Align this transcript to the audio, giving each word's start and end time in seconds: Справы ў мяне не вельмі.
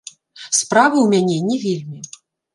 Справы 0.59 0.97
ў 1.03 1.07
мяне 1.27 1.37
не 1.51 1.57
вельмі. 1.69 1.99